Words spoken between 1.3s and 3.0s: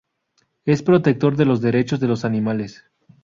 de los derechos de los animales.